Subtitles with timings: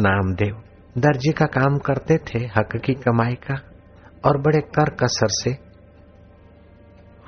[0.00, 0.62] नामदेव।
[0.98, 3.54] दर्जी का काम करते थे हक की कमाई का
[4.24, 5.50] और बड़े कर कसर से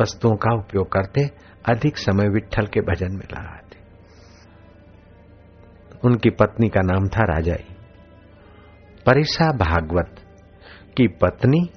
[0.01, 1.31] वस्तुओं का उपयोग करते,
[1.69, 3.79] अधिक समय विठल के भजन में लगाते।
[6.05, 7.65] उनकी पत्नी का नाम था राजाई
[9.07, 10.17] परिसा भागवत
[10.97, 11.71] की पत्नी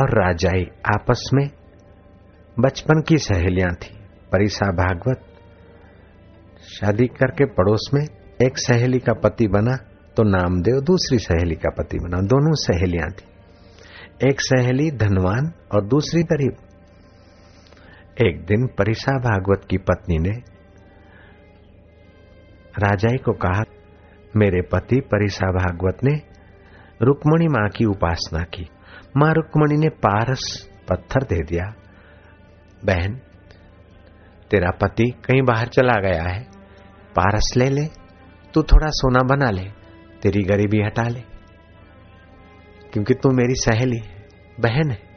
[0.00, 1.50] और राजाई आपस में
[2.60, 3.98] बचपन की सहेलियाँ थी।
[4.32, 5.24] परिसा भागवत
[6.62, 8.02] शादी करके पड़ोस में
[8.42, 9.76] एक सहेली का पति बना
[10.18, 13.24] तो नामदेव दूसरी सहेली का पति बना। दोनों सहेलियाँ थी।
[14.28, 16.56] एक सहेली धनवान और दूसरी गरीब।
[18.26, 20.30] एक दिन परिसा भागवत की पत्नी ने
[22.78, 23.62] राजाई को कहा,
[24.36, 26.20] मेरे पति परिसा भागवत ने
[27.02, 28.68] रुक्मणी माँ की उपासना की।
[29.16, 31.74] माँ रुक्मणी ने पारस पत्थर दे दिया।
[32.84, 33.14] बहन,
[34.50, 36.42] तेरा पति कहीं बाहर चला गया है।
[37.16, 37.86] पारस ले ले,
[38.54, 39.87] तू थोड़ा सोना बना ले।
[40.22, 41.20] तेरी गरीबी हटा ले।
[42.92, 43.98] क्योंकि तू मेरी सहेली,
[44.60, 45.08] बहन है।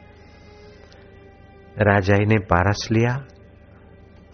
[1.78, 3.24] राजाई ने पारस लिया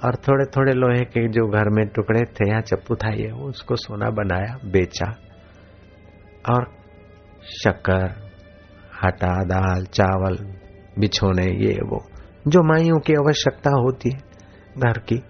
[0.04, 3.76] और थोड़े थोड़े लोहे के जो घर में टुकड़े थे या चप्पू था, ये उसको
[3.76, 5.16] सोना बनाया, बेचा।
[6.50, 6.76] और
[7.64, 8.30] शक्कर,
[9.04, 10.36] आटा, दाल, चावल,
[10.98, 12.04] बिछोने, ये वो,
[12.48, 14.18] जो माइयों की आवश्यकता होती है,
[14.78, 15.22] घर की।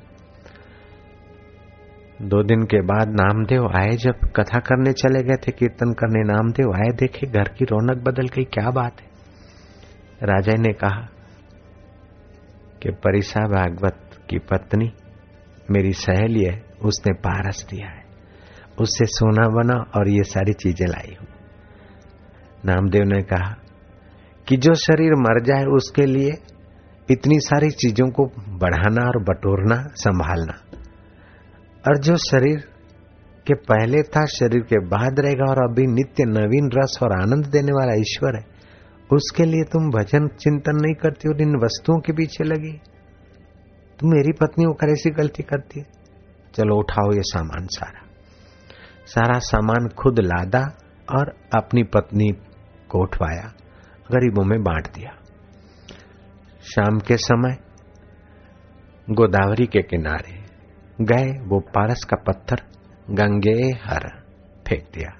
[2.22, 6.72] दो दिन के बाद नामदेव आए, जब कथा करने चले गए थे, कीर्तन करने, नामदेव
[6.72, 9.06] आए, देखे घर की रौनक बदल गई, क्या बात है।
[10.22, 11.08] राजा ने कहा
[12.82, 14.92] कि परिसा भागवत की पत्नी,
[15.70, 18.04] मेरी सहेली है, उसने पारस दिया है।
[18.80, 21.28] उससे सोना बना और ये सारी चीज़ें लाई हूँ।
[22.64, 23.56] नामदेव ने कहा
[24.48, 26.30] कि जो शरीर मर जाए, उसके लिए
[27.10, 30.67] इतनी सारी चीज़ों को बढ़ाना और बटोरना, संभालना।
[31.88, 32.58] और जो शरीर
[33.46, 37.72] के पहले था, शरीर के बाद रहेगा और अभी नित्य नवीन रस और आनंद देने
[37.72, 38.44] वाला ईश्वर है,
[39.12, 42.72] उसके लिए तुम भजन चिंतन नहीं करती और इन वस्तुओं के पीछे लगी।
[44.00, 45.86] तुम मेरी पत्नी होकर ऐसी गलती करती है।
[46.54, 48.00] चलो उठाओ ये सामान सारा।
[49.06, 50.78] सारा सामान खुद लादा
[51.18, 52.28] और अपनी पत्नी
[52.88, 53.52] को उठवाया,
[54.12, 55.10] गरीबों में बांट दिया।
[56.62, 57.56] शाम के समय
[59.10, 60.37] गोदावरी के किनारे
[61.00, 62.56] गए, वो पारस का पत्थर
[63.10, 64.00] गंगे हर
[64.68, 65.18] फेंक दिया।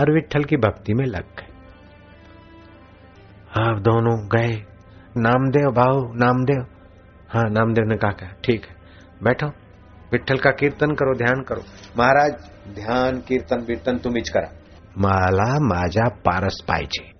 [0.00, 1.46] और विठल की भक्ति में लग गए।
[3.62, 4.66] आप दोनों गए।
[5.16, 6.66] नामदेव भाव नामदेव।
[7.28, 8.76] हाँ नामदेव ने कहा ठीक है,
[9.22, 9.46] बैठो।
[10.12, 11.62] विठल का कीर्तन करो, ध्यान करो।
[11.98, 12.32] महाराज,
[12.74, 14.48] ध्यान, कीर्तन कीर्तन इच करा।
[14.98, 17.10] माला माजा पारस पाइजे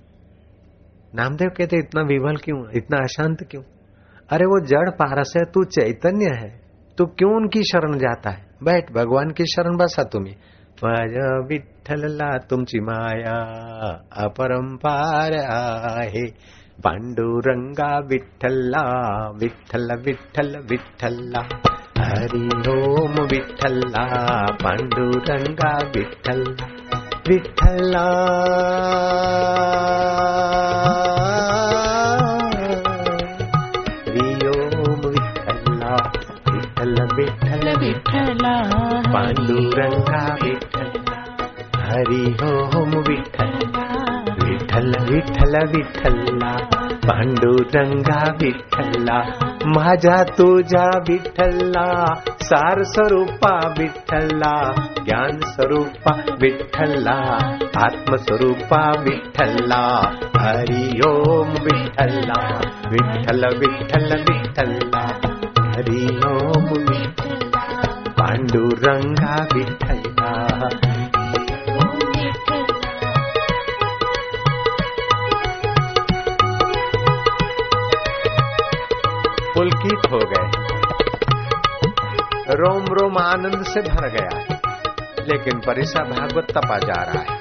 [1.14, 2.70] नामदेव कहते, इतना विवल क्यों?
[2.70, 3.62] इतना अशांत क्यों?
[4.30, 6.59] अरे, वो जड़ पारस है, तू चैतन्य है।
[7.00, 8.44] तू क्यों उनकी शरण जाता है?
[8.62, 10.32] बैठ, भगवान की शरण बसा तुम्ही।
[10.84, 13.38] माझ्या विठ्ठलला तुमची माया
[14.12, 16.26] अपरंपार आहे।
[16.84, 21.40] पांडुरंगा विठ्ठला विठ्ठल विठ्ठल, विठ्ठला
[21.98, 26.66] हरि ओम विठ्ठला पांडुरंगा विठ्ठला
[27.28, 28.06] विठ्ठला
[39.12, 40.88] पांडुरंगा विठ्ठल,
[41.76, 43.50] हरी ओम विठ्ठल
[44.44, 46.56] विठ्ठल विठ्ठल विठ्ठला,
[47.06, 49.22] पांडुरंगा विठ्ठला
[49.66, 52.04] माझ्या तुझ्या विठ्ठला,
[52.42, 54.72] सार स्वरूपा विठ्ठला,
[55.04, 57.38] ज्ञान स्वरूपा विठ्ठला,
[57.76, 62.60] आत्मस्वरूपा विठ्ठला, हरि ओम विठ्ठला,
[62.90, 65.06] विठ्ठल विठ्ठल विठ्ठला,
[65.56, 66.89] हरि ओम
[68.80, 70.30] पांडुरंगा विठ्ठला
[79.54, 80.46] पुलकित हो गए।
[82.54, 84.38] रोम रोम आनंद से भर गया,
[85.28, 87.38] लेकिन परिसा भागवत तपा जा रहा है।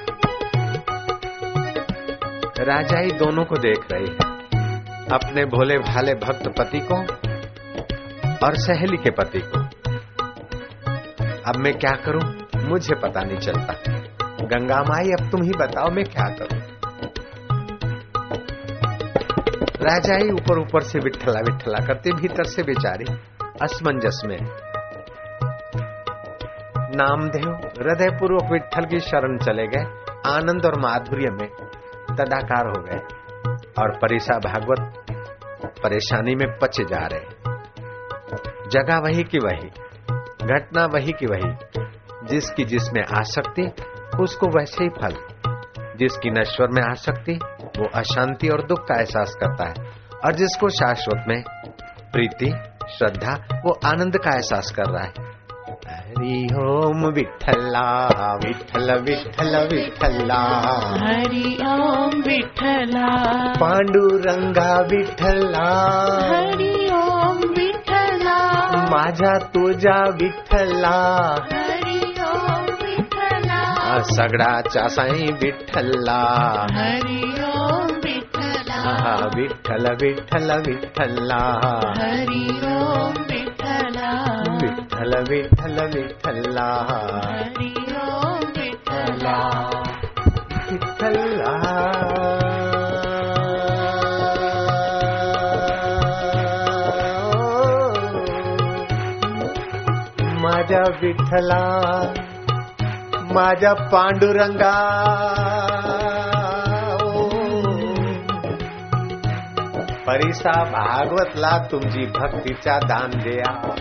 [2.64, 4.28] राजा ही दोनों को देख रही है,
[5.12, 6.98] अपने भोले भाले भक्त पति को
[8.46, 9.59] और सहेली के पति को।
[11.50, 12.34] अब मैं क्या करूँ?
[12.68, 13.74] मुझे पता नहीं चलता।
[14.26, 16.60] गंगा माई, अब तुम ही बताओ मैं क्या करूँ?
[19.82, 23.04] राजा ही ऊपर ऊपर से विठला विठला करते, भीतर से बेचारी।
[23.62, 24.38] असमंजस में।
[26.96, 29.84] नामदेव हृदय पूर्वक विठल की शरण चले गए।
[30.26, 31.48] आनंद और माधुर्य में
[32.16, 32.98] तदाकार हो गए।
[33.82, 34.92] और परिसा भागवत
[35.82, 37.20] परेशानी में पचे जा रहे।
[38.70, 39.79] जगह वही की वही।
[40.54, 41.50] घटना वही की वही
[42.26, 43.70] जिसकी जिसमें आसक्ति
[44.20, 45.14] उसको वैसे ही फल।
[45.98, 47.38] जिसकी नश्वर में आसक्ति
[47.78, 49.74] वो अशांति और दुख का एहसास करता है।
[50.24, 51.42] और जिसको शाश्वत में
[52.12, 52.52] प्रीति
[52.90, 55.30] श्रद्धा वो आनंद का एहसास कर रहा है।
[55.90, 60.42] हरि ओम विठला विठल विठल विठला
[61.04, 63.08] हरि ओम विठला
[63.52, 65.68] पांडुरंगा विठला
[66.30, 66.89] हरि
[68.90, 70.96] माझा तुझा विठला
[71.52, 76.20] हरि ओम विठला सगळाचा साई विठ्ठला.
[76.72, 81.40] हरि ओम विठला हा, विठ्ठल विठ्ठल विठ्ठला.
[81.98, 84.10] हरि ओम विठला
[84.62, 86.70] विठ्ठल विठ्ठल विठ्ठला.
[87.28, 89.79] हरि ओम विठला विठ्ठला.
[100.80, 101.80] विठ्ठला
[103.32, 104.76] माझ्या पांडुरंगा.
[110.06, 113.74] परिसा भागवतला तुमची भक्तीचा दान द्या.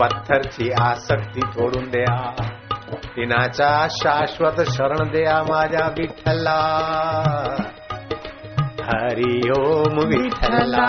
[0.00, 2.32] पत्थरची आसक्ती सोडून द्या.
[3.16, 6.58] तिनाचा शाश्वत शरण द्या माझ्या विठ्ठला.
[8.82, 10.86] हरि ओम विठ्ठला.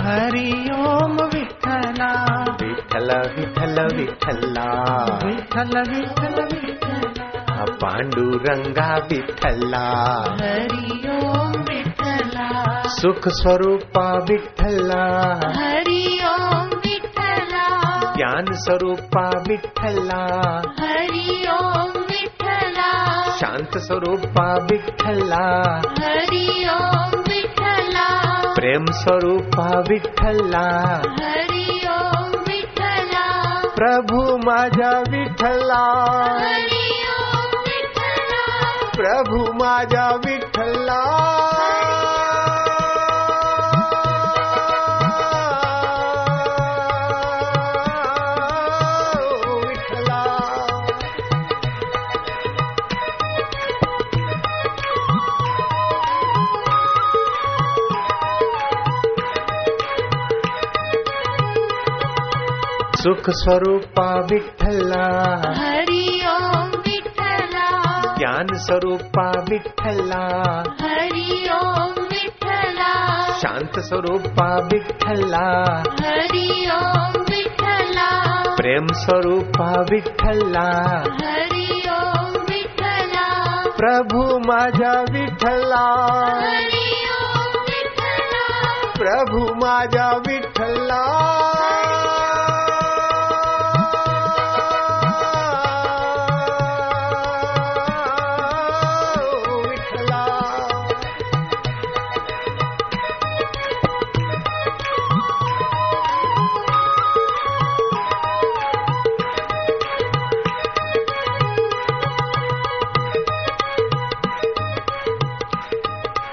[0.00, 2.75] हरि ओम विठला विठ्ठल.
[2.98, 4.58] विठल विठल
[6.42, 20.40] विठला पांडुरंगा विठ्ठला। हरि ओम विठला सुख स्वरूपा विठ्ठला। हरि ओम विठला ज्ञान स्वरूपा विठ्ठला।
[20.80, 31.65] हरि ओम विठला शांत स्वरूपा विठ्ठला। हरि ओम विठला प्रेम स्वरूपा विठ्ठला। हरि विठला
[33.76, 35.84] प्रभू माझ्या विठ्ठला.
[38.94, 41.55] प्रभू माझ्या विठ्ठला विठ्ठला
[63.06, 65.02] सुख स्वरूपा विठ्ठला।
[65.56, 67.66] हरि ओम विठला
[68.18, 70.22] ज्ञान स्वरूपा विठ्ठला।
[70.80, 72.90] हरि ओम विठला
[73.32, 75.44] शांत स्वरूपा विठ्ठला।
[76.00, 78.08] हरि ओम विठला
[78.56, 80.66] प्रेम स्वरूपा विठ्ठला।
[81.22, 83.28] हरि ओम विठला
[83.78, 84.38] प्रभू
[87.14, 88.46] ओम विठला
[88.98, 91.02] प्रभू माझ्या विठ्ठला।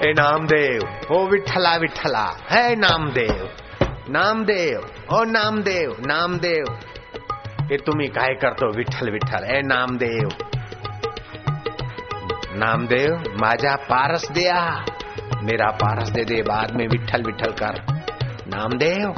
[0.04, 3.48] हे नामदेव। हो विठ्ठला विठ्ठला। हे नामदेव।
[4.08, 4.80] नामदेव।
[5.12, 6.64] हो नामदेव नामदेव।
[7.60, 8.76] हे तुम्ही काय करतो?
[8.76, 10.28] विठ्ठल विठ्ठल। हे नामदेव।
[12.52, 14.84] नामदेव माझा पारस दिया।
[15.42, 18.02] मेरा पारस दे दे, बाद में विठ्ठल विठ्ठल कर।
[18.46, 19.14] नामदेव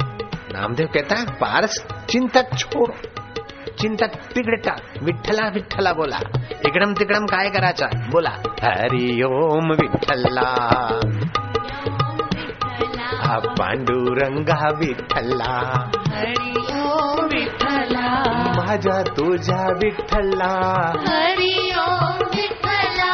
[0.53, 2.91] नामदेव कहता है, पारस चिंतक छोड़।
[3.79, 6.19] चिंतक तिकडे टाक विठ्ठला विठ्ठला बोला।
[6.65, 7.87] इकडम तिकडम काय करायचा?
[8.11, 8.29] बोला।
[8.63, 10.47] हरि ओम विठ्ठला।
[13.21, 15.53] हा पांडुरंगा विठ्ठला।
[16.11, 18.09] हरि ओम विठला
[18.57, 20.51] माझ्या तुझ्या विठ्ठला।
[21.07, 23.11] हरि ओम विठला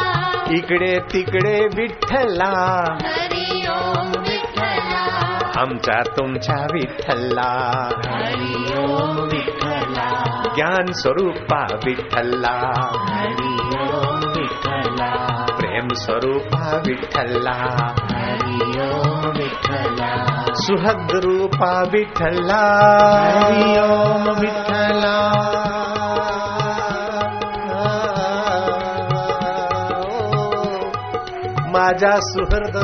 [0.50, 2.52] इकडे तिकडे विठ्ठला।
[3.02, 5.02] हरि ओम विठला
[5.60, 7.50] आमचा तुमच्या विठ्ठला।
[8.06, 9.63] हरि ओम विठला
[10.54, 12.72] ज्ञान स्वरूपा विठला
[15.56, 17.56] प्रेम स्वरूपा विठला
[20.56, 22.60] सुहद रूपा विठ्ठला।
[23.36, 25.16] हरि ओम विठ्ठला.
[31.74, 32.76] माझा सुहृद,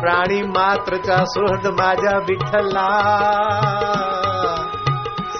[0.00, 2.88] प्राणी मात्रचा सुहृद माझ्या विठ्ठला।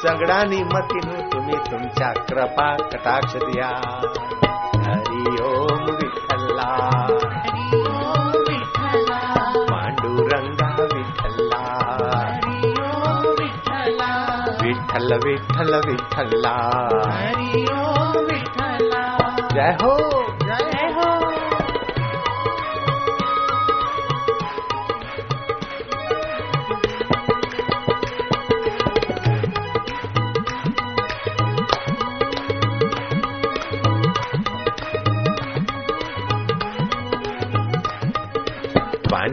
[0.02, 3.70] सगळ्यांनी मतीनं तुम्ही तुमच्या कृपा कटाक्ष द्या।
[4.86, 9.34] हरि ओम विठ्ठला हरि ओम विठला।
[9.70, 11.78] पांडुरंगा विठ्ठला
[12.14, 16.78] हरि ओम विठला। विठ्ठल विठ्ठल विठ्ठला
[17.12, 19.16] हरि ओम विठला।
[19.54, 20.31] जय हो।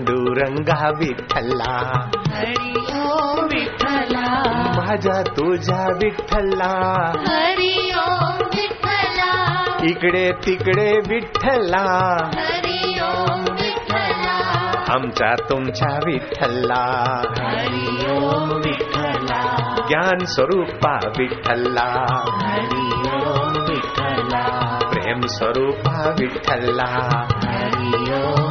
[0.10, 2.01] पांडुरंगा विठ्ठला।
[2.36, 4.44] हरी ओम विठ्ठला।
[4.78, 6.72] माझा तुझ्या विठ्ठला।
[7.28, 11.86] हरी ओम विठ्ठला। इकडे तिकडे विठ्ठला।
[12.36, 16.84] हरी ओम विठ्ठला। आमच्या तुमच्या विठ्ठला।
[17.39, 19.42] हरी ओम विठ्ठला।
[19.88, 27.10] ज्ञान स्वरूपा विठ्ठला। हरी ओम विठ्ठला। प्रेम स्वरूपा विठ्ठला।
[27.46, 28.49] हरी ओम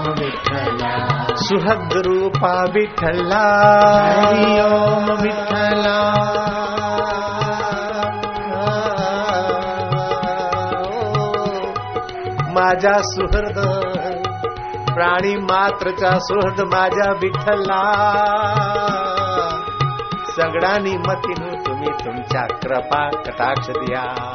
[1.48, 3.44] सुहद रूपा विठ्ठला।
[4.16, 5.98] हरी ओम विठ्ठला।
[12.50, 13.58] माझ्या सुहृद
[14.94, 17.82] प्राणी मात्रचा सुहृद माझ्या विठ्ठला।
[20.36, 24.34] सगळ्यांनी मतीनु तुम्ही तुमच्या कृपा कटाक्ष द्या।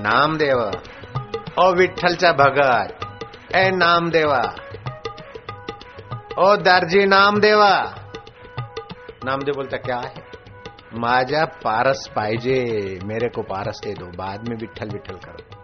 [0.00, 0.70] नामदेव।
[1.58, 2.88] ओ विठ्ठलचा भगत,
[3.54, 4.54] ए नामदेवा।
[6.38, 7.94] ओ दर्जी नामदेवा।
[9.24, 10.30] नामदेव बोलता, क्या है?
[10.94, 12.62] माझ्या पारस पाहिजे,
[13.04, 15.56] मेरे को पारस दे दो, बाद में विठ्ठल विठ्ठल करो।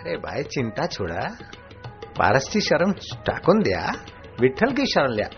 [0.00, 1.36] अरे भाई, चिंता छोडा।
[2.18, 2.92] पारसची शरण
[3.26, 3.92] टाकून द्या,
[4.40, 5.28] विठ्ठल की शरण लिया।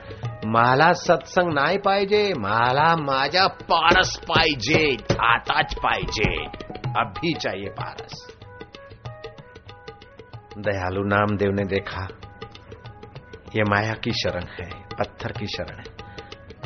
[0.46, 6.60] मला सत्संग नाही पाहिजे, मला माझ्या पारस पाहिजे आताच पाहिजे।
[6.99, 8.26] अभी चाहिए पारस।
[10.59, 12.09] दयालु नामदेव ने देखा,
[13.56, 15.85] ये माया की शरण है, पत्थर की शरण है।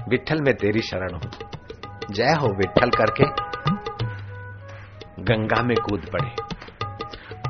[0.09, 1.49] विठल में तेरी शरण हो।
[2.11, 3.25] जय हो विठल करके।
[5.23, 6.31] गंगा में कूद पड़े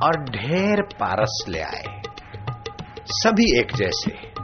[0.03, 2.03] और ढेर पारस ले आए।
[3.01, 4.35] सभी एक जैसे।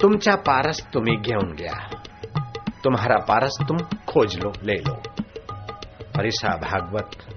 [0.00, 1.88] तुमचा पारस तुम्ही घेऊन गया।
[2.84, 5.02] तुम्हारा पारस तुम खोज लो, ले लो।
[6.16, 7.33] परिसा भागवत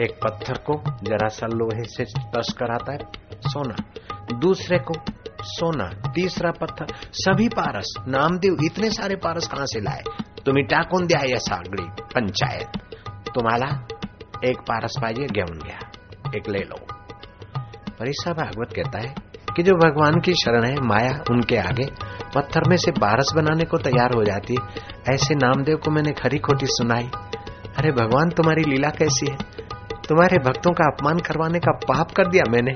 [0.00, 2.98] एक पत्थर को जरा सा लोहे से टच कराता है,
[3.32, 3.76] सोना।
[4.38, 4.94] दूसरे को
[5.42, 10.02] सोना, तीसरा पत्थर। सभी पारस, नामदेव, इतने सारे पारस कहाँ से लाए?
[10.46, 12.68] तुम्ही टाकून द्या या सागडी पंचायत?
[13.34, 13.86] तुम्हाला
[14.44, 15.78] एक पारस पाहिजे घेऊन घ्या।
[16.36, 16.76] एक ले लो।
[17.98, 19.14] परिसा भागवत कहता है
[19.56, 21.86] कि जो भगवान की शरण है, माया उनके आगे,
[22.34, 24.56] पत्थर में से बारस बनाने को तैयार हो जाती
[25.14, 27.10] ऐसे नामदेव को मैंने खरी खोटी सुनाई।
[27.76, 29.51] अरे भगवान, तुम्हारी लीला कैसी है?
[30.08, 32.70] तुम्हारे भक्तों का अपमान करवाने का पाप कर दिया मैंने।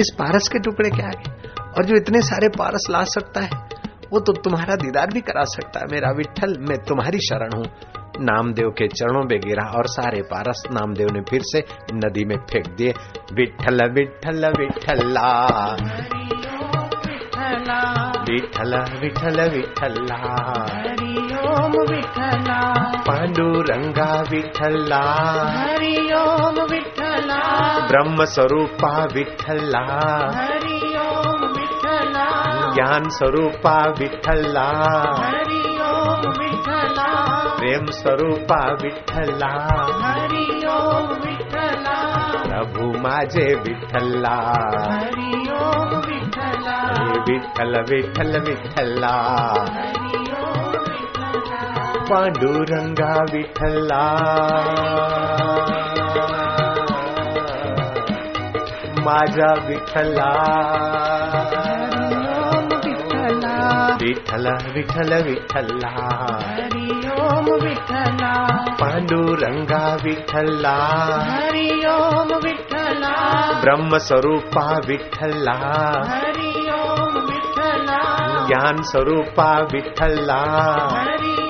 [0.00, 1.30] इस पारस के टुकड़े के आगे।
[1.76, 3.50] और जो इतने सारे पारस ला सकता है
[4.12, 7.64] वो तो तुम्हारा दीदार भी करा सकता है। मेरा विठल मैं तुम्हारी शरण हूँ।
[8.20, 12.68] नामदेव के चरणों में गिरा और सारे पारस नामदेव ने फिर से नदी में फेंक
[12.68, 12.94] दिए।
[13.32, 17.80] विठल विठल विठला हरि ओम विठ्ठला
[18.30, 20.91] विठल विठल विठला हरि
[21.52, 22.72] ओम विठ्ठला।
[23.06, 25.02] पांडुरंगा विठला
[25.48, 27.40] हरि ओम विठ्ठला।
[27.88, 29.82] ब्रह्म स्वरूपा विठला
[30.34, 32.26] हरि ओम विठ्ठला।
[32.74, 34.68] ज्ञान स्वरूपा विठला
[35.18, 37.08] हरि ओम विठ्ठला।
[37.58, 39.52] प्रेम स्वरूपा विठला
[40.02, 41.98] हरि ओम विठ्ठला।
[42.42, 44.36] प्रभु माझे विठला
[44.90, 49.06] हरि ओम विठ्ठला। हे विठ्ठल विठ्ठल।
[52.12, 54.00] पांडुरंगा विठ्ठला
[59.04, 60.18] माझा विठ्ठल
[64.02, 65.92] विठ्ठल विठ्ठला
[66.32, 68.32] हरि ओम विठ्ठला
[68.80, 70.76] पांडुरंगा विठ्ठला
[71.30, 73.14] हरि ओम विठ्ठला
[73.62, 75.56] ब्रह्म स्वरूपा विठ्ठला
[76.10, 78.02] हरि ओम विठ्ठला
[78.48, 80.42] ज्ञान स्वरूपा विठ्ठला
[80.92, 81.41] हरि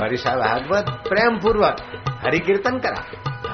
[0.00, 1.76] परिसा भागवत प्रेमपूर्वक.
[2.08, 3.02] हरिकीर्तन करा.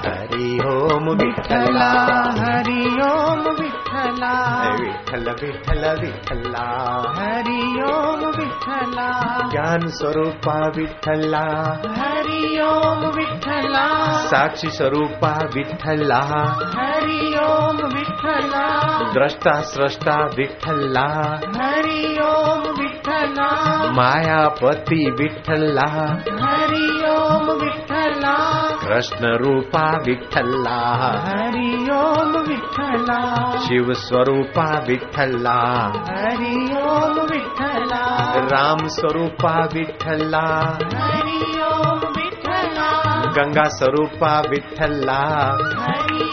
[0.05, 1.91] हरि ओम विठ्ठला.
[2.39, 4.63] हरि ओम विठ्ठला.
[4.81, 7.01] विठ्ठल विठ्ठल विठ्ठला.
[7.17, 9.39] हरि ओम विठ्ठला.
[9.51, 11.73] ज्ञान स्वरूपा विठ्ठला.
[11.97, 13.87] हरि ओम विठ्ठला.
[14.07, 16.21] साक्षी स्वरूपा विठ्ठला.
[16.77, 17.14] हरि
[17.45, 18.65] ओम विठ्ठला।
[19.13, 21.07] द्रष्टा स्रष्टा विठ्ठला।
[21.61, 23.49] हरि ओम विठ्ठला।
[23.91, 26.05] मायापती विठ्ठला।
[26.45, 28.35] हरि ओम विठ्ठला।
[28.83, 30.77] कृष्ण रूपा विठ्ठला।
[31.27, 35.61] हरि ओम विठ्ठला। शिव स्वरूपा विठ्ठला।
[36.09, 45.19] हरि ओम विठ्ठला। राम स्वरूपा विठ्ठला। हरि ओम विठ्ठला। गंगा स्वरूपा विठ्ठला।
[45.81, 46.24] हरि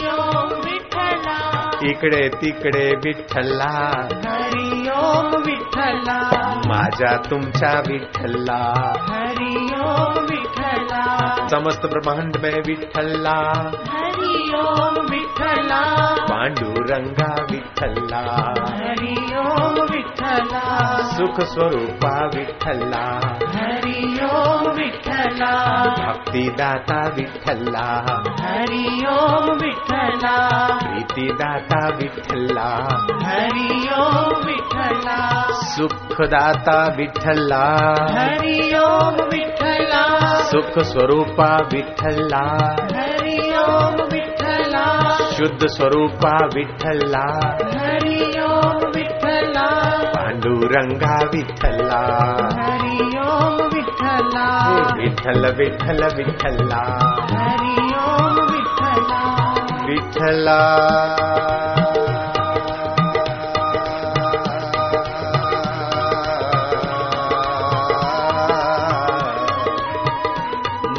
[1.83, 3.91] इकडे तिकडे विठ्ठला.
[4.25, 6.29] हरि ओम विठ्ठला.
[6.65, 8.93] माझ्या तुमच्या विठ्ठला.
[9.09, 11.35] हरि ओम विठ्ठला.
[11.51, 13.71] समस्त ब्रह्मांड में विठ्ठला.
[13.87, 16.12] हरि ओम विठ्ठला.
[16.43, 23.19] पांडुरंगा विठ्ठला। हरि ओम विठ्ठला। सुख स्वरूपा विठ्ठला।
[23.55, 25.51] हरि ओम विठ्ठला।
[25.99, 28.05] भक्तिदाता विठ्ठला।
[28.41, 32.87] हरि ओम विठ्ठला। प्रीतिदाता विठ्ठला।
[33.23, 37.63] हरि ओम विठ्ठला। सुखदाता विठ्ठला।
[38.11, 42.75] हरि ओम विठ्ठला। सुख स्वरूपा विठ्ठला।
[45.43, 47.23] शुद्ध स्वरूपा विठ्ठला।
[47.79, 49.65] हरि ओम विठ्ठला।
[50.15, 51.99] पांडुरंगा विठ्ठला।
[52.61, 54.47] हरि ओम विठ्ठला।
[54.97, 56.83] विठ्ठल विठ्ठल विठ्ठला।
[57.31, 59.43] हरि ओम विठ्ठला।
[59.87, 60.59] विठ्ठला।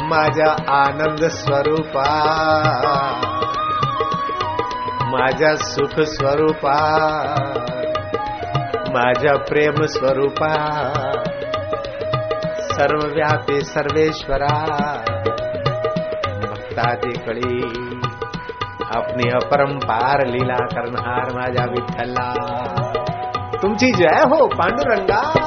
[0.03, 2.05] माझ्या आनंद स्वरूपा।
[5.19, 6.77] माझ्या सुख स्वरूपा,
[8.89, 10.53] माझ्या प्रेम स्वरूपा,
[12.59, 14.75] सर्वव्यापी सर्वेश्वरा,
[16.41, 17.61] भक्तादिकळी
[18.95, 22.33] अपनी अपरंपार लीला करणार माझ्या विठ्ठला.
[23.61, 25.45] तुमची जय हो, पांडुरंगा!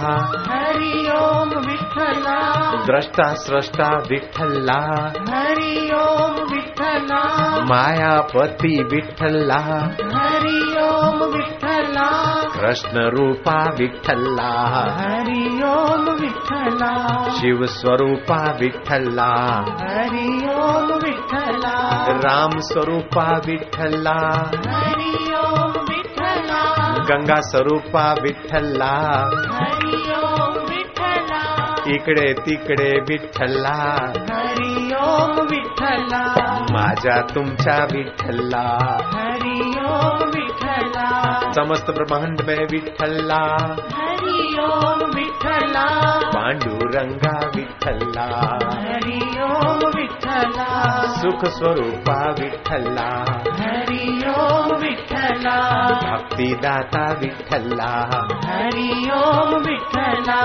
[0.52, 7.22] हरि ओम विठ्ठला। द्रष्टा स्रष्टा विठ्ठला। हरि ओम विठ्ठला।
[7.64, 14.52] मायापती विठ्ठला। हरि ओम विठ्ठला। कृष्ण रूपा विठ्ठला।
[15.00, 19.30] हरि ओम विठ्ठला। शिव स्वरूपा विठ्ठला।
[19.82, 28.91] हरि ओम विठ्ठला। राम स्वरूपा विठ्ठला। हरि ओम विठ्ठला। गंगा स्वरूपा विठ्ठला।
[29.52, 33.95] हरि ओम विठ्ठला। इकडे तिकडे विठ्ठला।
[34.36, 36.34] हरि ओम विठ्ठला।
[36.71, 38.78] माझ्या तुमच्या विठ्ठला।
[39.13, 40.51] हरि ओम विठ्ठला।
[41.56, 43.58] समस्त ब्रह्मांड में विठ्ठला।
[43.96, 45.86] हरि ओम विठ्ठला।
[46.20, 53.26] पांडुरंगा विठ्ठला। हरि ओम विठ्ठला। सुख स्वरूपा विठ्ठला।
[53.60, 58.10] हरि ओम विठ्ठला। भक्तिदाता विठ्ठला।
[58.46, 60.42] हरि ओम विठ्ठला।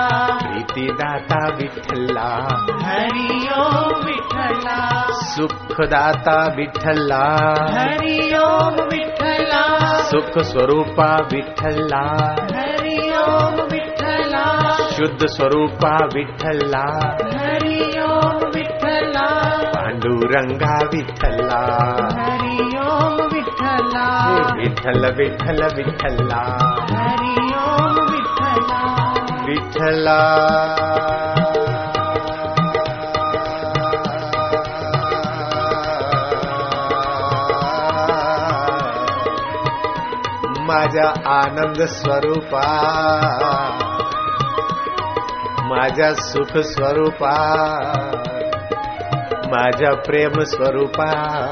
[0.51, 2.49] प्रीतिदाता विठ्ठला।
[2.83, 7.25] हरि ओम विठ्ठला। सुखदाता विठ्ठला।
[7.73, 17.09] हरि ओम विठ्ठला। सुख स्वरूपा विठ्ठला। हरि ओम विठ्ठला। शुद्ध स्वरूपा विठ्ठला।
[17.41, 19.27] हरि ओम विठ्ठला।
[19.77, 21.61] पांडुरंगा विठ्ठला।
[22.21, 26.43] हरि ओम विठ्ठला विठ्ठल विठ्ठल विठ्ठला।
[26.91, 29.13] हरि ओम विठ्ठला।
[29.47, 30.37] विठला
[40.67, 42.63] माझ्या आनंद स्वरूपा.
[45.63, 47.35] माझ्या सुख स्वरूपा.
[49.47, 51.47] माझ्या प्रेम स्वरूपा.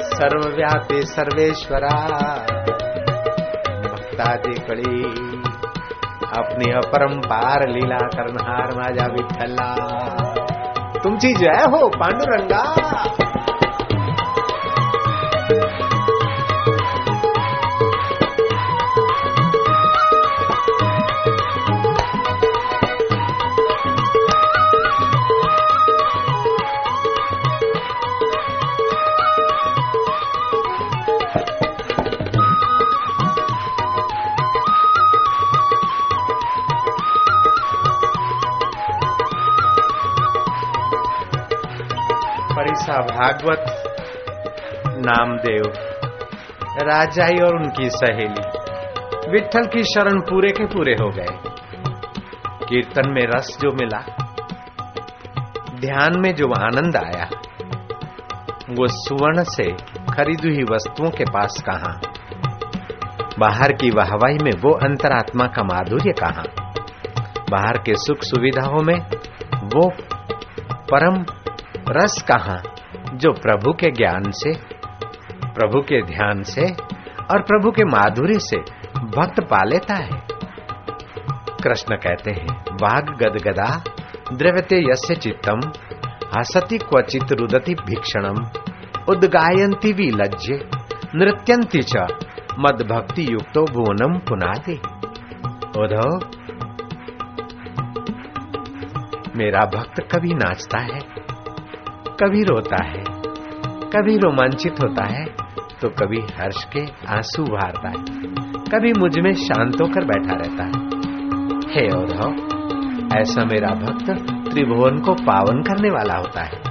[0.00, 2.06] सर्वव्यापी सर्वेश्वरा.
[3.90, 5.04] भक्तादी कळी
[6.36, 9.74] आपली अपरंपार लीला करणार माझ्या विठ्ठला.
[11.04, 12.74] तुमची जय हो, पांडुरंगा.
[43.00, 43.64] भागवत,
[44.86, 45.72] नामदेव,
[46.82, 48.60] राजाई और उनकी सहेली।
[49.30, 51.26] विठल की शरण पूरे के पूरे हो गए।
[52.68, 54.16] कीर्तन में रस जो मिला,
[55.74, 57.28] ध्यान में जो आनंद आया,
[58.70, 59.72] वो सुवर्ण से
[60.14, 62.00] खरीदी हुई वस्तुओं के पास कहा?
[63.38, 66.42] बाहर की वाहवाही में वो अंतरात्मा का माधुर्य कहा?
[67.50, 69.00] बाहर के सुख सुविधाओं में
[69.54, 69.92] वो
[70.74, 71.24] परम
[71.88, 72.62] रस कहा?
[73.20, 74.52] जो प्रभु के ज्ञान से,
[75.46, 76.62] प्रभु के ध्यान से
[77.30, 78.56] और प्रभु के माधुर्य से
[79.16, 80.22] भक्त पा लेता है।
[81.64, 83.84] कृष्ण कहते हैं, वाग गदगदा,
[84.32, 85.60] द्रव्यते यस्य चित्तम,
[86.38, 88.36] हसति क्वचित रुदति भीक्षणम,
[89.08, 90.70] उद्गायन्ति विलज्य
[91.14, 91.96] नृत्यन्ति च
[92.58, 94.76] मद भक्ति युक्तो भुवनम पुनादे।
[95.80, 96.18] उधव
[99.36, 101.00] मेरा भक्त कभी नाचता है,
[102.22, 103.09] कभी रोता है
[103.96, 105.24] कभी रोमांचित होता है
[105.80, 107.94] तो कभी हर्ष के आँसू बहारता है।
[108.72, 110.86] कभी मुझमें शांत होकर बैठा रहता है।
[111.74, 114.10] हे औधव ऐसा मेरा भक्त
[114.52, 116.70] त्रिभुवन को पावन करने वाला होता है।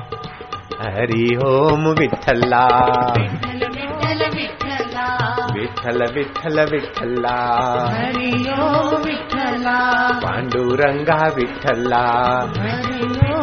[0.96, 2.66] हरि ओम विठल्ला
[3.18, 7.38] विठल विठ्ठल। विठ्ठल विठ्ठला
[7.90, 9.78] हरि ओम विठ्ठला।
[10.20, 12.06] पांडुरंगा विठ्ठला।
[12.58, 13.39] हरि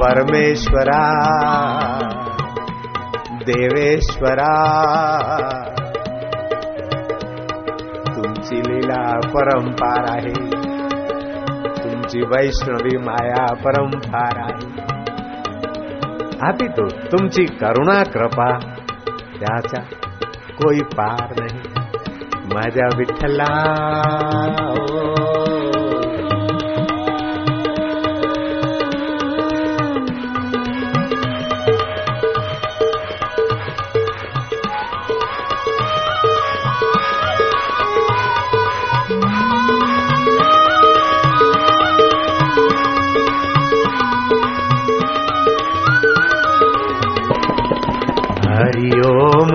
[0.00, 1.28] परमेश्वरा
[3.32, 4.46] देवेश्वरा.
[8.16, 10.50] तुमची लीला परंपार आहे.
[11.84, 14.70] तुमची वैष्णवी माया परंपार आहे.
[16.42, 18.73] हाती तो तुमची करुणा कृपा.
[19.44, 19.80] त्याचा
[20.58, 21.82] कोई पार नहीं
[22.54, 23.50] मज़ा विठला
[24.70, 25.23] ओ.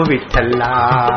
[0.10, 0.68] ओम विठ्ठला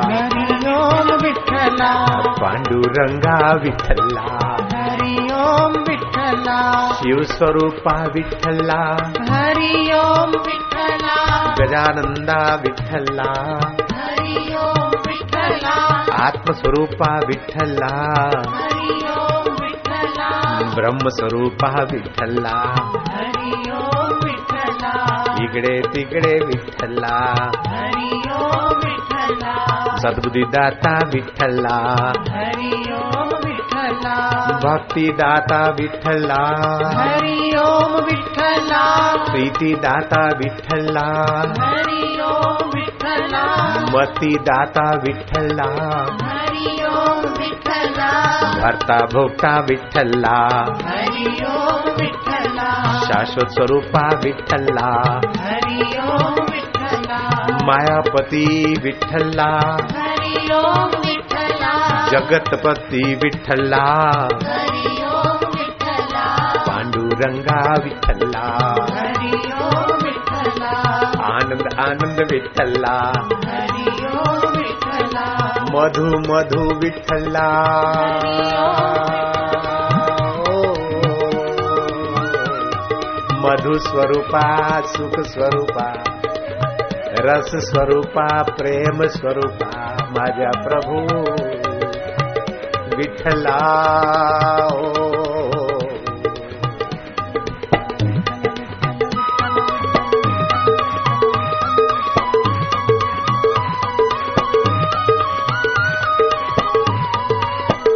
[0.09, 1.93] हरि ओम विठ्ठला
[2.41, 4.25] पांडुरंगा विठ्ठला
[4.73, 6.57] हरि ओम विठ्ठला
[6.99, 8.81] शिव स्वरूपा विठ्ठला
[9.31, 11.17] हरि ओम विठ्ठला
[11.61, 13.31] गजानंदा विठ्ठला
[13.95, 15.75] हरि ओम विठ्ठला
[16.27, 17.93] आत्मस्वरूपा विठ्ठला
[18.59, 20.31] हरि ओम विठ्ठला
[20.77, 22.57] ब्रह्मस्वरूपा विठ्ठला
[23.17, 24.95] हरि ओम विठ्ठला
[25.45, 27.17] इकडे तिकडे विठ्ठला
[27.69, 28.12] हरि
[30.03, 31.77] विठ्ठला सद्बुद्धिदाता विठ्ठला।
[32.37, 36.43] हरि ओम विठ्ठला। भक्तिदाता विठ्ठला।
[37.03, 41.07] हरि ओम विठ्ठला। प्रीतिदाता विठ्ठला।
[41.61, 43.45] हरि ओम विठ्ठला।
[43.95, 48.11] मती दाता विठ्ठला। हरि ओम विठ्ठला।
[48.61, 50.49] भरता भोगता विठ्ठला।
[50.89, 56.42] हरि ओम विठ्ठला। शाश्वत स्वरूपा विठ्ठला। हरि ओम
[57.63, 59.77] मायापती विठ्ठला।
[62.11, 64.13] जगतपती विठ्ठला।
[66.67, 68.75] पांडुरंगा विठ्ठला।
[71.23, 73.13] आनंद आनंद विठ्ठला।
[75.73, 77.49] मधु मधु विठ्ठला।
[83.45, 85.93] मधु स्वरूपा सुख स्वरूपा
[87.25, 91.01] रस स्वरूपा प्रेम स्वरूपा माझ्या प्रभू
[92.97, 93.59] विठ्ठला
[94.73, 94.89] ओ.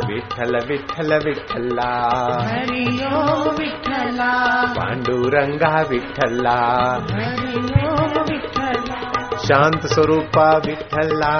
[0.09, 2.09] विठ्ठल विठ्ठल विठ्ठला।
[2.43, 2.87] हरि
[3.59, 6.99] विठ्ठला। पांडुरंगा विठ्ठला।
[9.47, 11.35] शांत स्वरूपा विठ्ठला।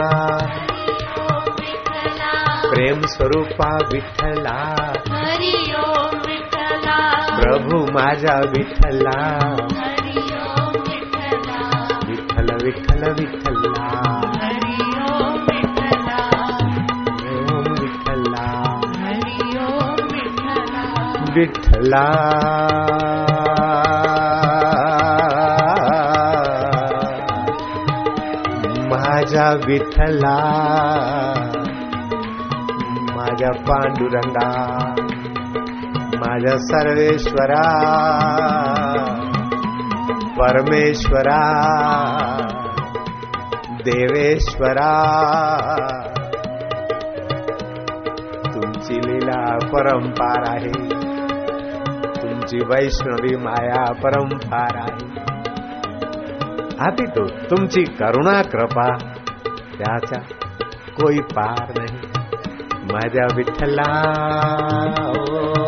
[2.71, 4.93] प्रेम स्वरूपा विठ्ठला।
[7.41, 9.07] प्रभू माझा विठ्ठल।
[12.07, 13.91] विठ्ठल विठ्ठला
[17.33, 18.63] ओम विठ्ठला।
[21.35, 22.23] विठ्ठला।
[29.67, 30.39] विठ्ठला
[33.15, 34.79] माझ्या पांडुरंगा
[36.15, 37.63] माझ्या सर्वेश्वरा
[40.39, 41.41] परमेश्वरा
[43.71, 44.93] देवेश्वरा.
[48.55, 50.73] तुमची लीला परंपार आहे.
[52.23, 55.27] तुमची वैष्णवी माया परंपार आहे.
[56.81, 59.13] आती तो तुमची करुणा कृपा.
[59.79, 60.21] त्याचा
[60.99, 62.15] कोई पार नहीं
[62.93, 63.91] मज़ा विठला
[65.09, 65.66] ओ.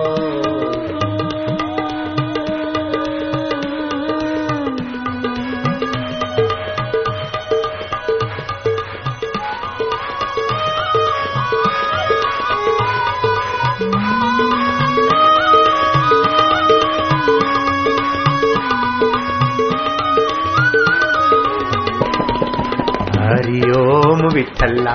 [24.39, 24.93] ओम विठ्ठला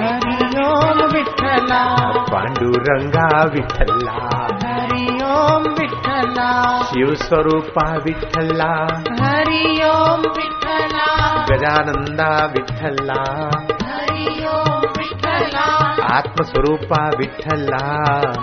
[0.00, 1.78] हरि ओम विठ्ठला
[2.30, 4.12] पांडुरंगा विठ्ठला
[4.64, 6.50] हरि ओम विठ्ठला
[6.90, 8.68] शिव स्वरूपा विठ्ठला
[9.22, 11.08] हरि ओम विठ्ठला
[11.50, 13.18] गजानंदा विठ्ठला
[13.88, 15.66] हरि ओम विठ्ठला
[16.16, 17.84] आत्मस्वरूपा विठ्ठला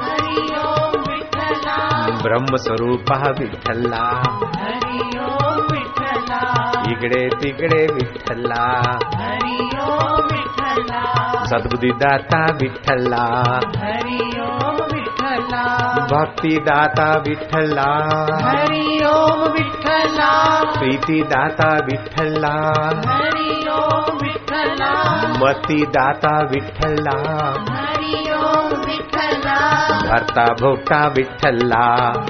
[0.04, 1.80] हरि ओम विठ्ठला
[6.92, 8.64] इकडे तिकडे विठ्ठला
[12.62, 13.24] विठ्ठला
[13.84, 15.64] हरि ओम विठ्ठला
[16.12, 17.88] भक्तिदाता विठ्ठला
[18.46, 20.30] हरि ओम विठ्ठला
[20.78, 22.54] प्रीतिदाता विठ्ठला
[23.10, 24.92] हरि ओम विठ्ठला
[25.44, 27.18] मतीदाता विठ्ठला
[27.78, 29.58] हरि ओम विठ्ठला
[30.10, 31.86] भरता भोगता विठ्ठला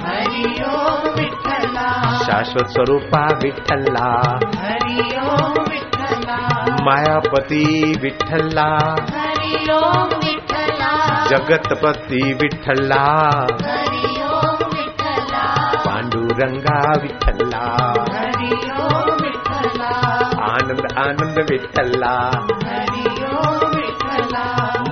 [0.08, 1.88] हरि ओम विठ्ठला
[2.26, 4.08] शाश्वत स्वरूपा विठ्ठला
[4.62, 5.53] हरि ओम
[6.84, 8.78] मायापती विठ्ठला।
[11.30, 13.30] जगतपती विठ्ठला।
[15.86, 17.94] पांडुरंगा विठ्ठला।
[20.42, 22.30] आनंद आनंद विठ्ठला।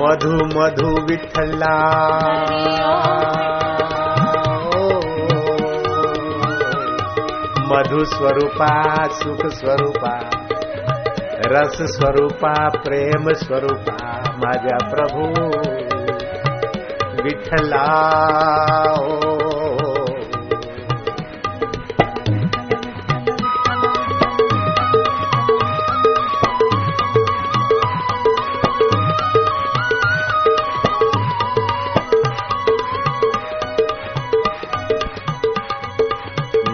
[0.01, 1.77] मधु मधु विठ्ठला।
[7.69, 10.42] मधु स्वरूपा सुख स्वरूपा।
[11.53, 13.97] रस स्वरूपा प्रेम स्वरूपा
[14.45, 15.27] माझ्या प्रभू
[17.23, 17.85] विठ्ठला
[18.99, 19.19] ओ.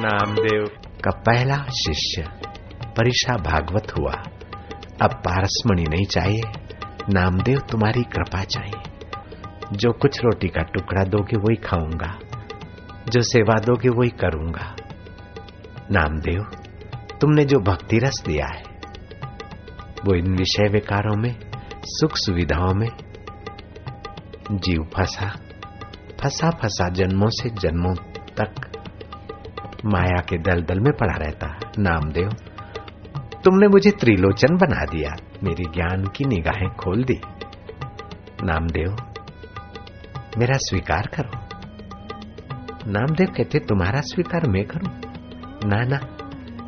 [0.02, 0.64] नामदेव
[1.04, 2.22] का पहला शिष्य
[2.96, 4.12] परीक्षा भागवत हुआ
[5.02, 6.40] अब पारसमणि नहीं चाहिए।
[7.10, 8.98] नामदेव तुम्हारी कृपा चाहिए।
[9.72, 12.18] जो कुछ रोटी का टुकड़ा दोगे वही खाऊँगा।
[13.08, 14.76] जो सेवा दोगे वही करूँगा।
[15.90, 16.42] नामदेव,
[17.20, 18.62] तुमने जो भक्ति रस दिया है,
[20.04, 21.36] वो इन विषय विकारों में,
[21.84, 22.88] सुख सुविधाओं में,
[24.52, 25.32] जीव फंसा
[26.22, 27.94] फंसा फंसा जन्मों से जन्मों
[28.40, 28.54] तक
[29.84, 32.30] माया के दलदल में पड़ा रहता है। नामदेव
[33.44, 35.10] तुमने मुझे त्रिलोचन बना दिया।
[35.42, 37.20] मेरी ज्ञान की निगाहें खोल दी।
[38.44, 38.96] नामदेव,
[40.38, 41.30] मेरा स्वीकार करो।
[42.90, 45.00] नामदेव कहते, तुम्हारा स्वीकार मैं करूँ?
[45.64, 45.98] ना ना,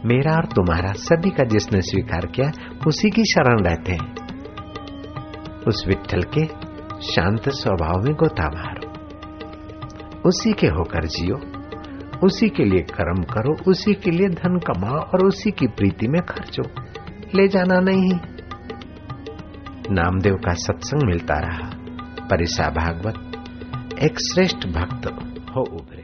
[0.05, 2.51] मेरा और तुम्हारा सभी का जिसने स्वीकार किया,
[2.87, 4.15] उसी की शरण रहते हैं।
[5.67, 6.47] उस विठल के
[7.07, 8.91] शांत स्वभाव में गोता मारो।
[10.29, 11.50] उसी के होकर जियो।
[12.23, 16.23] उसी के लिए कर्म करो, उसी के लिए धन कमाओ और उसी की प्रीति में
[16.23, 16.63] खर्चो।
[17.35, 18.13] ले जाना नहीं।
[19.91, 21.71] नामदेव का सत्संग मिलता रहा।
[22.31, 23.33] परिसा भागवत,
[24.03, 25.07] एक श्रेष्ठ भक्त
[25.57, 26.00] हो उभरे।